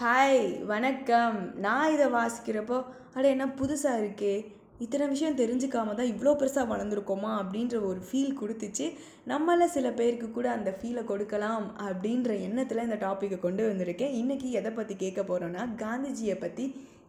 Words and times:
Hi 0.00 0.40
வணக்கம். 0.70 1.36
நான் 1.64 1.92
இதை 1.92 2.06
வாசிக்கிறப்போ 2.14 2.78
அட 3.16 3.22
என்ன 3.34 3.44
புதுசாக 3.60 4.00
இருக்கே. 4.00 4.32
இத்தனை 4.84 5.04
விஷயம் 5.12 5.38
தெரிஞ்சுக்காம 5.38 5.94
தான் 5.98 6.10
இவ்வளோ 6.10 6.32
பெருசாக 6.40 6.64
வளர்ந்துருக்கோமா 6.72 7.30
அப்படின்ற 7.42 7.76
ஒரு 7.90 8.00
ஃபீல் 8.08 8.34
கொடுத்துச்சு. 8.40 8.86
நம்மள 9.30 9.66
சில 9.76 9.90
பேருக்கு 10.00 10.28
கூட 10.30 10.48
அந்த 10.56 10.70
ஃபீலை 10.80 11.02
கொடுக்கலாம் 11.10 11.64
அப்படின்ற 11.86 12.34
எண்ணத்தில் 12.46 12.84
இந்த 12.86 12.98
டாப்பிக்கை 13.04 13.38
கொண்டு 13.44 13.62
வந்திருக்கேன். 13.70 14.12
இன்றைக்கி 14.20 14.50
எதை 14.60 14.72
பற்றி 14.80 14.96
கேட்க 15.04 15.22
போகிறோன்னா 15.30 15.64
காந்திஜியை 15.84 16.36
பற்றி 16.42 16.66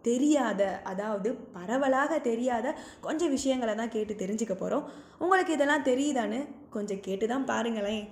தெரியாத 0.07 0.69
அதாவது 0.91 1.31
பரவலாக 1.57 2.19
தெரியாத 2.29 2.75
கொஞ்சம் 3.07 3.35
விஷயங்களை 3.37 3.75
தான் 3.81 3.93
கேட்டு 3.97 4.15
தெரிஞ்சுக்க 4.23 4.57
போகிறோம் 4.63 4.87
உங்களுக்கு 5.25 5.57
இதெல்லாம் 5.57 5.87
தெரியுதான்னு 5.91 6.39
கொஞ்சம் 6.77 7.03
கேட்டு 7.09 7.27
தான் 7.33 7.49
பாருங்களேன். 7.51 8.07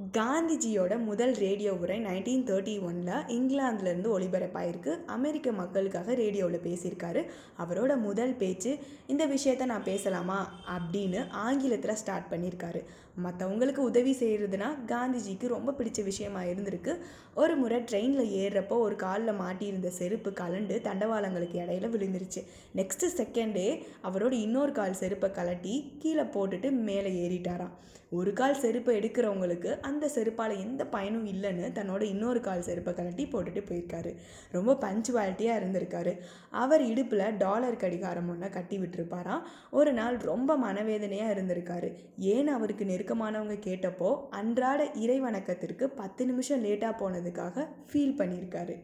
காந்திஜியோட 0.00 1.04
முதல் 1.04 1.34
ரேடியோ 1.34 1.74
உரை 1.74 2.00
நைன்டீன் 2.00 2.44
தேர்ட்டி 2.44 2.82
ஒனில் 2.82 3.24
இங்கிலாந்துலேருந்து 3.28 4.20
ஒளிபரப்பாயிருக்கு. 4.20 5.04
அமெரிக்க 5.06 5.52
மக்களுக்காக 5.52 6.14
ரேடியோவில் 6.14 6.60
பேசியிருக்காரு. 6.64 7.24
அவரோட 7.58 8.00
முதல் 8.00 8.34
பேச்சு 8.34 8.78
இந்த 9.06 9.26
விஷயத்த 9.26 9.64
நான் 9.64 9.84
பேசலாமா? 9.84 10.62
அப்படின்னு 10.76 11.28
ஆங்கிலத்தில் 11.30 11.94
ஸ்டார்ட் 11.94 12.32
பண்ணியிருக்காரு. 12.32 12.84
மற்றவங்களுக்கு 13.24 13.76
உதவி 13.76 14.16
செய்கிறதுனா 14.20 14.66
காந்திஜிக்கு 14.86 15.46
ரொம்ப 15.46 15.74
பிடிச்ச 15.78 16.04
விஷயமா 16.04 16.42
இருந்திருக்கு. 16.42 16.98
ஒரு 17.34 17.56
முறை 17.56 17.80
ட்ரெயினில் 17.80 18.32
ஏறுறப்போ 18.32 18.78
ஒரு 18.78 18.96
காலில் 18.96 19.38
மாட்டியிருந்த 19.40 19.86
செருப்பு 19.86 20.30
கலண்டு 20.30 20.80
தண்டவாளங்களுக்கு 20.80 21.58
இடையில 21.58 21.90
விழுந்துருச்சு. 21.90 22.46
நெக்ஸ்ட்டு 22.76 23.08
செகண்டே 23.16 23.82
அவரோட 24.02 24.32
இன்னொரு 24.32 24.72
கால் 24.72 24.94
செருப்பை 24.94 25.30
கலட்டி 25.30 25.98
கீழே 25.98 26.22
போட்டுட்டு 26.22 26.70
மேலே 26.70 27.28
ஏறிட்டாராம். 27.28 27.70
ஒரு 28.10 28.32
கால் 28.32 28.60
செருப்பை 28.60 28.98
எடுக்கிறவங்களுக்கு 28.98 29.81
அந்த 29.82 30.10
செருப்பால் 30.14 30.58
எந்த 30.58 30.86
பயனும் 30.86 31.26
இல்லைன்னு 31.26 31.68
தன்னோட 31.78 32.02
இன்னொரு 32.02 32.40
கால் 32.40 32.62
செருப்பை 32.62 32.94
கழட்டி 32.94 33.24
போட்டுட்டு 33.24 33.62
போயிருக்காரு. 33.68 34.16
ரொம்ப 34.52 34.76
பஞ்சுவாலிட்டியாக 34.80 35.60
இருந்திருக்காரு. 35.60 36.18
அவர் 36.50 36.82
இடுப்பில் 36.82 37.36
டாலர் 37.36 37.76
கடிகாரம் 37.76 38.28
ஒன்றை 38.28 38.50
கட்டி 38.50 38.78
விட்டுருப்பாராம் 38.78 39.42
ஒரு 39.70 39.92
நாள் 39.92 40.16
ரொம்ப 40.16 40.56
மனவேதனையாக 40.56 41.34
இருந்திருக்காரு. 41.34 41.90
ஏன் 42.16 42.48
அவருக்கு 42.48 42.84
நெருக்கமானவங்க 42.84 43.58
கேட்டப்போ 43.68 44.28
அன்றாட 44.30 44.90
இறை 44.94 45.20
வணக்கத்திற்கு 45.20 45.88
பத்து 45.88 46.26
நிமிஷம் 46.26 46.64
லேட்டாக 46.64 47.00
போனதுக்காக 47.02 47.66
ஃபீல் 47.92 48.18
பண்ணியிருக்காரு. 48.20 48.76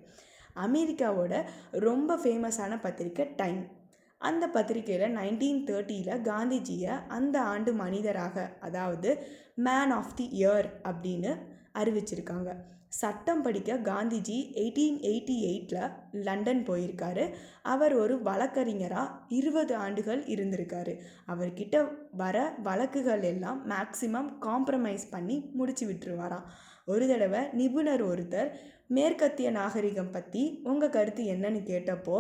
அமெரிக்காவோட 0.57 1.45
ரொம்ப 1.71 2.17
ஃபேமஸான 2.17 2.81
பத்திரிக்கை 2.81 3.35
டைம். 3.37 3.78
அந்த 4.19 4.49
பத்திரிகையில் 4.49 5.15
நைன்டீன் 5.17 5.61
தேர்ட்டியில் 5.69 6.23
காந்திஜியை 6.23 6.95
அந்த 7.09 7.41
ஆண்டு 7.41 7.73
மனிதராக 7.73 8.53
அதாவது 8.61 9.11
மேன் 9.55 9.91
ஆஃப் 9.91 10.17
தி 10.17 10.27
இயர் 10.33 10.69
அப்படின்னு 10.83 11.33
அறிவிச்சிருக்காங்க. 11.75 12.53
சட்டம் 12.89 13.43
படிக்க 13.43 13.75
காந்திஜி 13.75 14.37
எயிட்டீன் 14.61 14.99
எயிட்டி 15.09 15.35
எயிட்டில் 15.49 15.91
லண்டன் 16.13 16.63
போயிருக்காரு. 16.67 17.35
அவர் 17.63 17.95
ஒரு 17.95 18.23
வழக்கறிஞராக 18.23 19.19
இருபது 19.29 19.77
ஆண்டுகள் 19.77 20.25
இருந்திருக்காரு. 20.25 20.95
அவர்கிட்ட 21.27 21.95
வர 22.13 22.55
வழக்குகள் 22.63 23.23
எல்லாம் 23.23 23.71
மேக்சிமம் 23.71 24.31
காம்ப்ரமைஸ் 24.41 25.07
பண்ணி 25.11 25.51
முடிச்சு 25.53 25.87
விட்டுருவாராம். 25.89 26.45
ஒரு 26.93 27.07
தடவை 27.09 27.41
நிபுணர் 27.53 28.05
ஒருத்தர் 28.11 28.51
மேற்கத்திய 28.97 29.49
நாகரிகம் 29.51 30.13
பற்றி 30.13 30.43
உங்கள் 30.65 30.95
கருத்து 30.97 31.23
என்னன்னு 31.35 31.61
கேட்டப்போ 31.71 32.19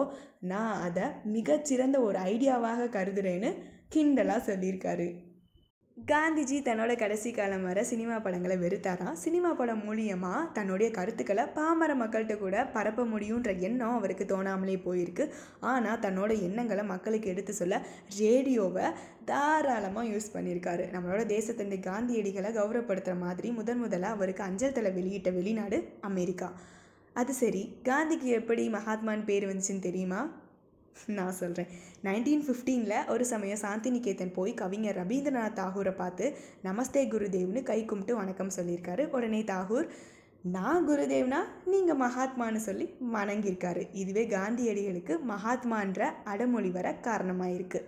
நான் 0.50 0.74
அதை 0.86 1.06
மிகச்சிறந்த 1.36 1.98
ஒரு 2.00 2.18
ஐடியாவாக 2.32 2.88
கருதுகிறேன்னு 2.96 3.50
கிண்டலாக 3.94 4.46
சொல்லியிருக்காரு. 4.48 5.08
காந்திஜி 6.06 6.56
தன்னோட 6.66 6.92
கடைசி 6.98 7.30
காலம் 7.32 7.64
வர 7.66 7.82
சினிமா 7.84 8.16
படங்களை 8.18 8.56
வெறுத்தாராம் 8.56 9.16
சினிமா 9.22 9.50
படம் 9.52 9.82
மூலியமாக 9.86 10.52
தன்னுடைய 10.52 10.88
கருத்துக்களை 10.90 11.44
பாமர 11.56 11.94
மக்கள்கிட்ட 11.94 12.38
கூட 12.38 12.66
பரப்ப 12.66 13.04
முடியுன்ற 13.04 13.52
எண்ணம் 13.58 13.96
அவருக்கு 13.96 14.24
தோணாமலே 14.24 14.76
போயிருக்கு. 14.84 15.24
ஆனால் 15.60 15.98
தன்னோட 15.98 16.30
எண்ணங்களை 16.48 16.84
மக்களுக்கு 16.84 17.30
எடுத்து 17.30 17.52
சொல்ல 17.52 17.82
ரேடியோவை 18.18 18.86
தாராளமாக 19.24 20.06
யூஸ் 20.06 20.34
பண்ணியிருக்காரு. 20.34 20.86
நம்மளோட 20.94 21.22
தேசத்தந்தை 21.34 21.80
காந்தியடிகளை 21.90 22.52
கௌரவப்படுத்துகிற 22.58 23.18
மாதிரி 23.18 23.50
முதன் 23.50 23.82
முதலாக 23.84 24.16
அவருக்கு 24.18 24.42
அஞ்சல் 24.42 24.72
தலை 24.72 24.92
வெளியிட்ட 24.92 25.32
வெளிநாடு 25.32 25.80
அமெரிக்கா. 26.00 26.50
அது 27.12 27.34
சரி 27.42 27.64
காந்திக்கு 27.84 28.30
எப்படி 28.40 28.68
மகாத்மான் 28.68 29.24
பேர் 29.24 29.48
வந்துச்சுன்னு 29.50 29.86
தெரியுமா? 29.88 30.20
நான் 31.06 31.32
சொல்கிறேன் 31.32 31.70
நைன்டீன் 32.04 32.44
ஃபிஃப்டீனில் 32.46 33.06
ஒரு 33.08 33.24
சமயம் 33.24 33.60
சாந்தி 33.62 33.90
நிகேதன் 33.90 34.32
போய் 34.32 34.54
கவிஞர் 34.54 34.96
ரவீந்திரநாத் 34.96 35.58
தாகூரை 35.60 35.92
பார்த்து 35.92 36.36
நமஸ்தே 36.64 37.02
குருதேவ்னு 37.14 37.62
கை 37.62 37.84
கும்பிட்டு 37.84 38.14
வணக்கம் 38.16 38.56
சொல்லியிருக்காரு. 38.56 39.10
உடனே 39.10 39.40
தாகூர் 39.42 39.88
நான் 40.42 40.88
குருதேவ்னா 40.88 41.40
நீங்கள் 41.64 42.00
மகாத்மான்னு 42.02 42.56
சொல்லி 42.56 42.86
வணங்கியிருக்காரு. 43.14 43.88
இதுவே 43.92 44.26
காந்தியடிகளுக்கு 44.26 45.16
மகாத்மான்ற 45.32 46.10
அடமொழி 46.24 46.70
வர 46.70 46.94
காரணமாக 47.08 47.82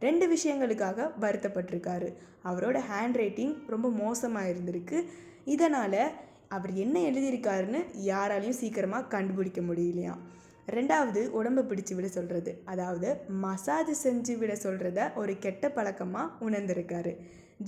ரெண்டு 0.00 0.26
விஷயங்களுக்காக 0.34 1.12
வருத்தப்பட்டிருக்காரு. 1.20 2.08
அவரோட 2.44 2.78
ஹேண்ட் 2.90 3.16
ரைட்டிங் 3.16 3.54
ரொம்ப 3.66 3.88
மோசமாக 3.88 4.48
இருந்திருக்கு 4.48 5.04
இதனால் 5.44 6.02
அவர் 6.48 6.74
என்ன 6.74 7.00
எழுதியிருக்காருன்னு 7.00 7.80
யாராலையும் 8.04 8.60
சீக்கிரமாக 8.60 9.06
கண்டுபிடிக்க 9.06 9.60
முடியலையாம். 9.60 10.22
ரெண்டாவது 10.76 11.20
உடம்பு 11.38 11.62
பிடிச்சி 11.62 11.94
விட 11.94 12.06
சொல்கிறது 12.14 12.52
அதாவது 12.72 13.08
மசாஜ் 13.44 13.92
செஞ்சு 14.04 14.34
விட 14.38 14.52
சொல்கிறத 14.64 15.00
ஒரு 15.20 15.34
கெட்ட 15.44 15.70
பழக்கமாக 15.76 16.46
உணர்ந்திருக்காரு. 16.46 17.12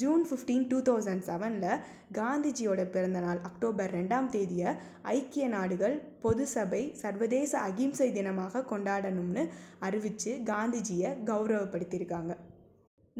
ஜூன் 0.00 0.24
ஃபிஃப்டீன் 0.28 0.66
டூ 0.70 0.78
தௌசண்ட் 0.88 1.24
செவனில் 1.28 1.80
காந்திஜியோட 2.18 2.80
பிறந்தநாள் 2.94 3.40
அக்டோபர் 3.48 3.94
ரெண்டாம் 3.96 4.28
தேதியை 4.34 4.72
ஐக்கிய 5.14 5.46
நாடுகள் 5.48 5.96
பொது 6.24 6.46
சபை 6.54 6.82
சர்வதேச 7.02 7.52
அகிம்சை 7.70 8.08
தினமாக 8.18 8.64
கொண்டாடணும்னு 8.72 9.44
அறிவித்து 9.88 10.32
காந்திஜியை 10.52 11.10
கௌரவப்படுத்தியிருக்காங்க. 11.30 12.34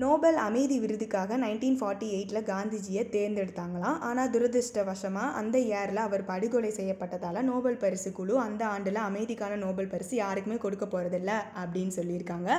நோபல் 0.02 0.36
அமைதி 0.44 0.76
விருதுக்காக 0.82 1.36
நைன்டீன் 1.44 1.78
ஃபார்ட்டி 1.78 2.06
எயிட்டில் 2.16 2.48
காந்திஜியை 2.50 3.02
தேர்ந்தெடுத்தாங்களாம். 3.14 3.96
ஆனால் 4.08 4.30
துரதிருஷ்டவசமாக 4.34 5.36
அந்த 5.40 5.56
இயரில் 5.68 6.00
அவர் 6.04 6.22
படுகொலை 6.28 6.70
செய்யப்பட்டதால் 6.76 7.38
நோபல் 7.48 7.80
பரிசு 7.82 8.10
குழு 8.18 8.34
அந்த 8.44 8.62
ஆண்டில் 8.74 9.00
அமைதிக்கான 9.08 9.56
நோபல் 9.64 9.90
பரிசு 9.94 10.14
யாருக்குமே 10.20 10.58
கொடுக்க 10.64 10.86
போகிறதில்ல 10.86 11.32
அப்படின்னு 11.62 11.94
சொல்லியிருக்காங்க. 11.98 12.50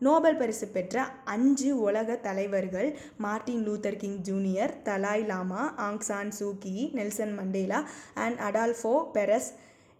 நோபல் 0.00 0.38
பரிசு 0.40 0.66
பெற்ற 0.68 1.04
அஞ்சு 1.34 1.68
உலக 1.88 2.16
தலைவர்கள் 2.28 2.88
Martin 3.24 3.62
Luther 3.66 4.00
King 4.02 4.18
Junior 4.28 4.74
Dalai 4.88 5.26
Lama 5.30 5.62
Aung San 5.88 6.34
Suu Kyi 6.38 6.76
Nelson 6.98 7.36
Mandela 7.38 7.80
and 8.24 8.40
Adolfo 8.48 8.94
Perez 9.14 9.50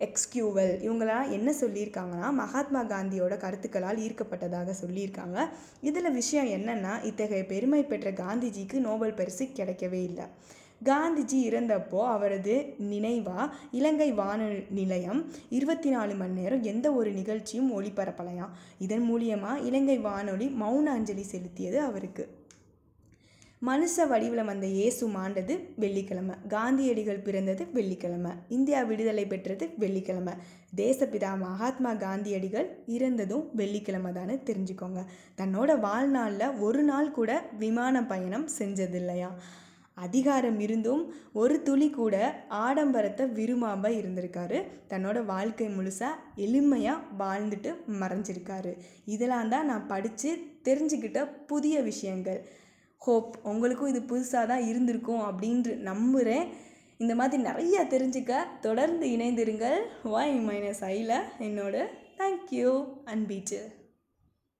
Esquivel. 0.06 0.74
இவங்களாம் 0.86 1.30
என்ன 1.30 1.52
சொல்லியிருக்காங்கன்னா 1.60 2.32
மகாத்மா 2.32 2.82
காந்தியோட 2.84 3.36
கருத்துக்களால் 3.44 4.02
ஈர்க்கப்பட்டதாக 4.06 4.74
சொல்லியிருக்காங்க. 4.84 5.38
இதில் 5.80 6.10
விஷயம் 6.12 6.50
என்னென்னா 6.56 7.04
இத்தகைய 7.04 7.46
பெருமை 7.46 7.82
பெற்ற 7.84 8.12
காந்திஜிக்கு 8.12 8.78
நோபல் 8.88 9.14
பரிசு 9.14 9.44
கிடைக்கவே 9.44 10.02
இல்லை. 10.10 10.24
காந்திஜி 10.84 11.36
இறந்தப்போ 11.48 11.98
அவரது 12.06 12.74
நினைவாக 12.78 13.54
இலங்கை 13.70 14.12
வானொலி 14.12 14.62
நிலையம் 14.70 15.20
இருபத்தி 15.48 15.90
நாலு 15.90 16.14
மணி 16.14 16.40
நேரம் 16.40 16.62
எந்த 16.62 16.92
ஒரு 16.92 17.12
நிகழ்ச்சியும் 17.12 17.70
ஒளிபரப்பலையாம். 17.80 18.54
இதன் 18.78 19.06
மூலியமாக 19.10 19.64
இலங்கை 19.64 19.98
வானொலி 19.98 20.48
மௌன 20.62 20.82
அஞ்சலி 20.96 21.24
செலுத்தியது 21.32 21.74
அவருக்கு. 21.74 22.24
மனுஷ 23.68 24.04
வடிவில் 24.10 24.46
வந்த 24.48 24.66
இயேசு 24.76 25.04
மாண்டது 25.08 25.54
வெள்ளிக்கிழமை. 25.82 26.34
காந்தியடிகள் 26.54 27.20
பிறந்தது 27.26 27.62
வெள்ளிக்கிழமை. 27.76 28.32
இந்தியா 28.56 28.80
விடுதலை 28.82 29.24
பெற்றது 29.26 29.64
வெள்ளிக்கிழமை. 29.82 30.34
தேசப்பிதா 30.76 31.30
மகாத்மா 31.38 31.92
காந்தியடிகள் 32.04 32.66
இறந்ததும் 32.96 33.44
வெள்ளிக்கிழமை 33.60 34.10
தானே 34.12 34.36
தெரிஞ்சுக்கோங்க. 34.48 35.02
தன்னோட 35.40 35.80
வாழ்நாளில் 35.86 36.56
ஒரு 36.66 36.82
நாள் 36.82 37.10
கூட 37.18 37.32
விமான 37.62 38.02
பயணம் 38.12 38.48
செஞ்சதில்லையா? 38.58 39.30
அதிகாரம் 40.06 40.58
இருந்தும் 40.60 41.02
ஒரு 41.42 41.56
துளி 41.62 41.88
கூட 41.90 42.14
ஆடம்பரத்தை 42.66 43.24
விரும்பாமல் 43.38 43.98
இருந்திருக்காரு. 44.00 44.58
தன்னோட 44.92 45.18
வாழ்க்கை 45.24 45.68
முழுசாக 45.76 46.22
எளிமையாக 46.46 47.06
வாழ்ந்துட்டு 47.22 47.72
மறைஞ்சிருக்காரு. 48.02 48.74
இதெல்லாம் 49.14 49.52
தான் 49.54 49.66
நான் 49.66 49.88
படித்து 49.94 50.32
தெரிஞ்சுக்கிட்ட 50.68 51.22
புதிய 51.46 51.82
விஷயங்கள். 51.90 52.42
ஹோப் 53.04 53.32
உங்களுக்கும் 53.52 53.92
இது 53.92 54.00
புதுசாக 54.10 54.50
தான் 54.52 54.66
இருந்திருக்கும் 54.70 55.22
அப்படின்ட்டு 55.28 55.72
நம்புகிறேன் 55.90 56.44
இந்த 57.02 57.14
மாதிரி 57.20 57.42
நிறையா 57.48 57.80
தெரிஞ்சுக்க 57.94 58.32
தொடர்ந்து 58.66 59.06
இணைந்திருங்கள். 59.16 59.78
வாய் 60.14 60.36
மைனஸ் 60.48 60.82
ஐயில் 60.90 61.16
என்னோட 61.46 61.76
தேங்க்யூ 62.18 62.70
அன்பீச்சு. 63.12 63.60